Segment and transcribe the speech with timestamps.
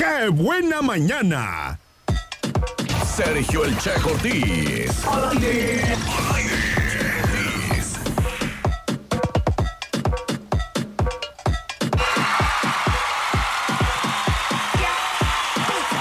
[0.00, 1.78] ¡Qué buena mañana!
[3.04, 5.04] Sergio El Che Cortés.
[5.04, 5.82] Al aire.
[5.82, 6.54] Al aire.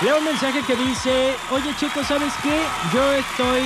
[0.02, 2.58] Leo un mensaje que dice, oye chicos, ¿sabes qué?
[2.94, 3.64] Yo estoy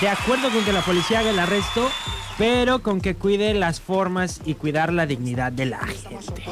[0.00, 1.90] de acuerdo con que la policía haga el arresto,
[2.38, 6.44] pero con que cuide las formas y cuidar la dignidad de la gente.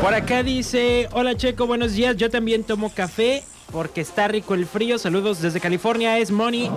[0.00, 4.66] Por acá dice, hola Checo, buenos días, yo también tomo café porque está rico el
[4.66, 4.98] frío.
[4.98, 6.70] Saludos desde California, es Moni.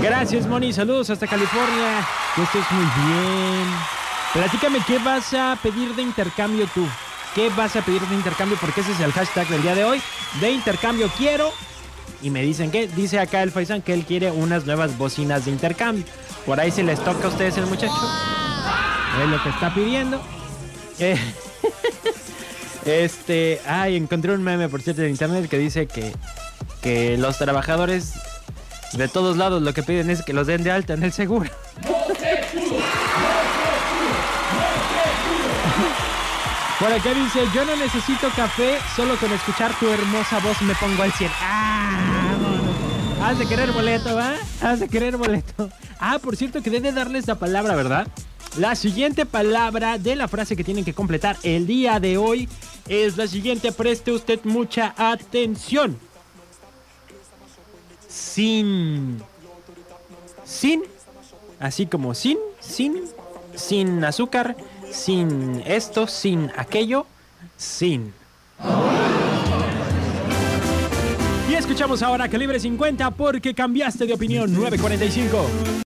[0.00, 2.06] Gracias Moni, saludos hasta California.
[2.36, 3.64] Que estés muy bien.
[4.32, 6.86] Platícame, ¿qué vas a pedir de intercambio tú?
[7.34, 8.56] ¿Qué vas a pedir de intercambio?
[8.60, 10.00] Porque ese es el hashtag del día de hoy.
[10.40, 11.50] De intercambio quiero.
[12.22, 15.50] Y me dicen que, dice acá el Faisan que él quiere unas nuevas bocinas de
[15.50, 16.04] intercambio.
[16.46, 17.92] Por ahí se les toca a ustedes el muchacho.
[19.20, 20.20] Es lo que está pidiendo.
[21.00, 21.18] Eh,
[22.84, 26.12] este, ay, encontré un meme por cierto en internet que dice que,
[26.82, 28.12] que los trabajadores
[28.92, 31.50] de todos lados lo que piden es que los den de alta en el seguro.
[36.78, 41.02] Por acá dice, yo no necesito café, solo con escuchar tu hermosa voz me pongo
[41.02, 41.30] al 100.
[41.40, 42.18] ¡Ah!
[43.20, 44.34] Has de querer boleto, ¿va?
[44.62, 45.68] Has de querer boleto.
[45.98, 48.06] Ah, por cierto que debe darles la palabra, ¿verdad?
[48.56, 52.48] La siguiente palabra de la frase que tienen que completar el día de hoy
[52.88, 53.70] es la siguiente.
[53.72, 55.98] Preste usted mucha atención.
[58.08, 59.22] Sin.
[60.44, 60.82] Sin.
[61.60, 63.02] Así como sin, sin,
[63.54, 64.56] sin azúcar,
[64.90, 67.06] sin esto, sin aquello,
[67.56, 68.12] sin.
[71.50, 75.68] Y escuchamos ahora Calibre 50 porque cambiaste de opinión 945.